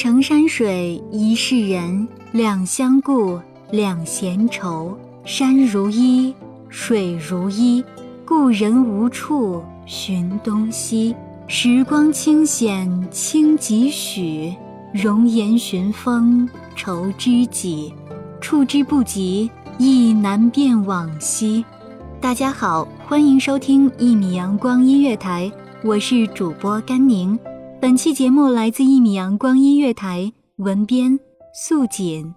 [0.00, 3.38] 城山水一世人，两相顾，
[3.70, 4.96] 两闲愁。
[5.26, 6.34] 山如衣，
[6.70, 7.84] 水如衣，
[8.24, 11.14] 故人无处寻东西。
[11.46, 14.54] 时光清浅清几许，
[14.90, 17.92] 容颜寻风愁知己。
[18.40, 21.62] 触之不及，亦难辨往昔。
[22.22, 25.52] 大家好，欢迎收听一米阳光音乐台，
[25.84, 27.38] 我是主播甘宁。
[27.80, 31.18] 本期节目来自一米阳光音乐台，文编
[31.54, 32.34] 素锦。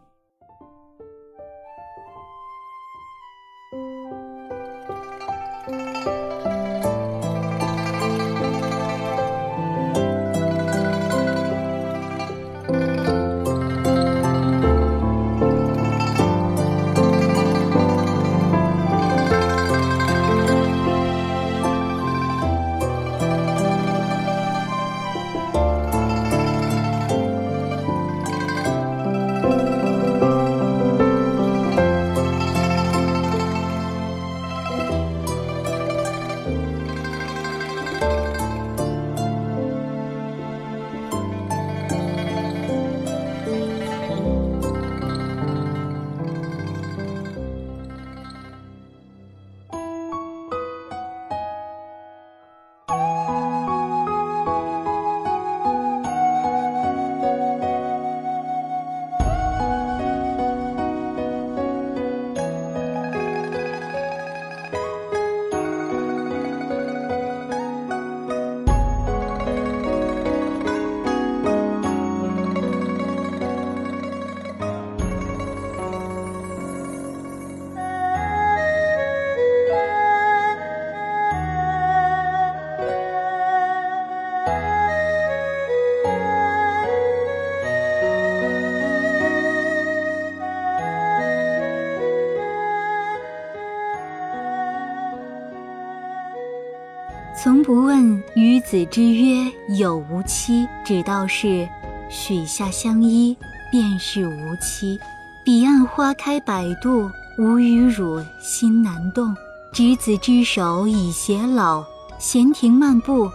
[97.44, 101.68] 从不问与子之约有无期，只道是
[102.08, 103.36] 许下相依，
[103.70, 104.98] 便是无期。
[105.44, 109.36] 彼岸花开百度，吾与汝心难动。
[109.74, 111.84] 执子之手，已偕老。
[112.18, 113.30] 闲庭漫步，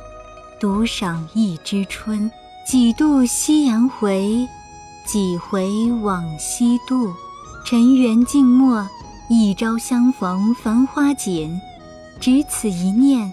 [0.58, 2.30] 独赏一枝春。
[2.64, 4.48] 几度夕阳回，
[5.04, 7.12] 几回往昔度。
[7.62, 8.88] 尘缘静默，
[9.28, 11.60] 一朝相逢繁花锦。
[12.18, 13.30] 只此一念。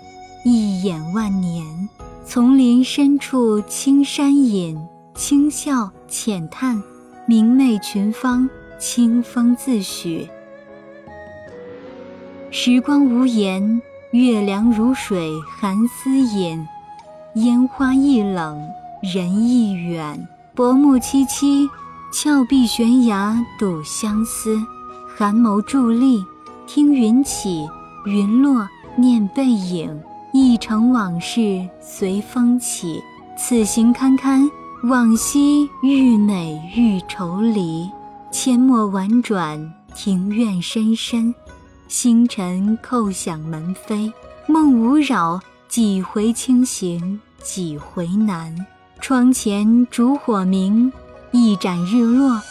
[0.48, 1.90] 一眼万年，
[2.24, 4.80] 丛林深处青山隐，
[5.16, 6.84] 轻笑浅叹，
[7.26, 8.48] 明媚群芳，
[8.78, 10.30] 清风自许。
[12.52, 16.64] 时光无言，月凉如水，寒丝隐。
[17.34, 18.62] 烟花易冷，
[19.02, 20.28] 人亦远。
[20.54, 21.68] 薄暮凄凄，
[22.14, 24.56] 峭壁悬崖睹相思。
[25.18, 26.24] 寒眸伫立，
[26.68, 27.68] 听云起，
[28.06, 30.00] 云落念背影。
[30.38, 33.02] 一城往事随风起，
[33.38, 34.52] 此行堪堪，
[34.84, 37.90] 往昔愈美愈愁离。
[38.34, 41.34] 阡陌婉转，庭院深深，
[41.88, 44.12] 星辰叩响门扉。
[44.46, 45.40] 梦无扰，
[45.70, 48.54] 几回清醒，几回难。
[49.00, 50.92] 窗前烛火明，
[51.32, 52.42] 一盏日落，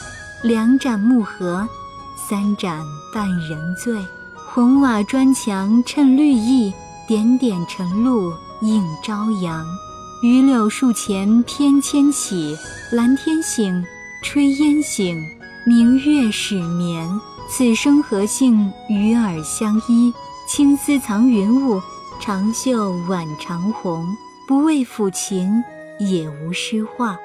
[0.43, 1.69] 两盏暮合，
[2.17, 2.83] 三盏
[3.13, 3.95] 半人醉。
[4.55, 6.73] 红瓦砖墙衬绿意。
[7.07, 9.63] 点点晨露映朝阳，
[10.23, 12.57] 榆柳树前翩跹起，
[12.93, 13.85] 蓝天醒，
[14.23, 15.23] 炊烟醒，
[15.67, 17.07] 明月始眠。
[17.51, 20.15] 此生何幸与尔相依？
[20.49, 21.79] 青丝藏云雾，
[22.19, 24.07] 长袖挽长虹。
[24.49, 25.63] 不为抚琴，
[25.99, 27.19] 也无诗画。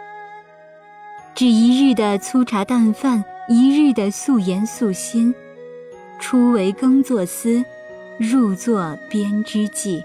[1.35, 5.33] 只一日的粗茶淡饭，一日的素颜素心。
[6.19, 7.63] 初为耕作司，
[8.19, 10.03] 入座编织记。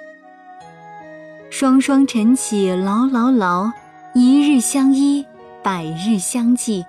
[1.50, 3.72] 双双晨起劳劳劳，
[4.14, 5.26] 一日相依，
[5.64, 6.84] 百日相济。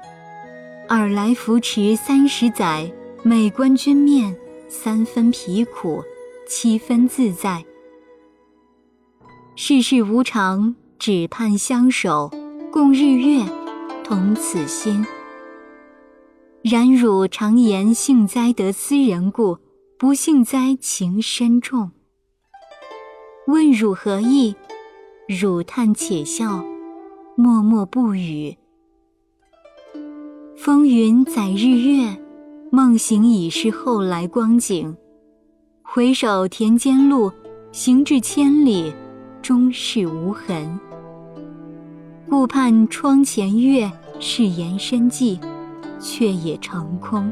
[0.88, 2.92] 尔来扶持三十载，
[3.24, 4.36] 每观君面，
[4.70, 6.04] 三分疲苦，
[6.48, 7.66] 七分自在。
[9.56, 12.32] 世事无常，只盼相守，
[12.72, 13.44] 共日月，
[14.04, 15.04] 同此心。
[16.62, 19.58] 然汝常言幸哉得斯人故，
[19.98, 21.90] 不幸哉情深重。
[23.48, 24.54] 问汝何意？
[25.26, 26.66] 汝叹且笑，
[27.38, 28.58] 默默不语。
[30.58, 32.22] 风云载日月，
[32.74, 34.98] 梦醒已是后来光景。
[35.82, 37.32] 回首田间路，
[37.72, 38.94] 行至千里，
[39.42, 40.78] 终是无痕。
[42.30, 43.90] 顾盼窗前月，
[44.20, 45.40] 是言深寄，
[46.02, 47.32] 却也成空。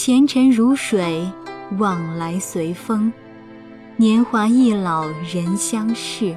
[0.00, 1.28] 前尘如水，
[1.76, 3.12] 往来随风。
[3.96, 6.36] 年华易老，人相识。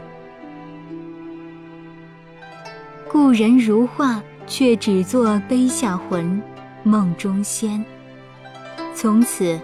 [3.07, 4.19] 故人如画。
[4.47, 6.41] 却只作碑下魂，
[6.83, 7.85] 梦中仙。
[8.95, 9.57] 从此，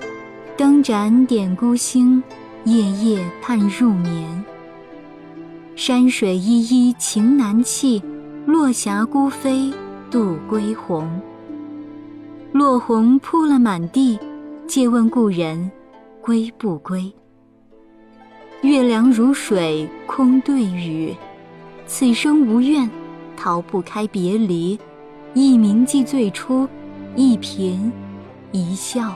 [0.56, 2.24] 灯盏点孤星，
[2.66, 4.46] 夜夜盼入眠。
[5.76, 8.02] 山水依依情难弃，
[8.46, 9.74] 落霞孤飞
[10.12, 11.20] 渡归鸿。
[12.54, 14.18] 落红铺了满地，
[14.68, 15.70] 借问故人
[16.22, 17.14] 归不归？
[18.62, 21.16] 月凉如水空对雨，
[21.86, 22.90] 此生无怨。
[23.36, 24.80] 逃不开别离，
[25.36, 26.68] 一铭记最初，
[27.16, 27.92] 一颦
[28.52, 29.14] 一笑。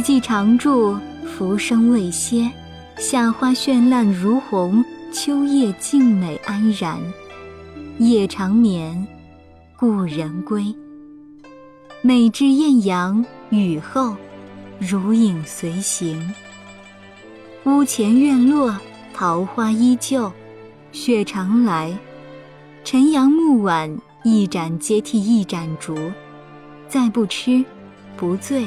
[0.00, 2.50] 四季常驻，浮生未歇。
[2.96, 4.82] 夏花绚烂如红，
[5.12, 6.98] 秋叶静美安然。
[7.98, 9.06] 夜长眠，
[9.76, 10.74] 故人归。
[12.00, 14.16] 每至艳阳，雨后，
[14.78, 16.32] 如影随形。
[17.64, 18.74] 屋前院落，
[19.12, 20.32] 桃花依旧，
[20.92, 21.94] 雪常来。
[22.84, 23.94] 晨阳暮晚，
[24.24, 25.94] 一盏接替一盏烛。
[26.88, 27.62] 再不吃，
[28.16, 28.66] 不醉。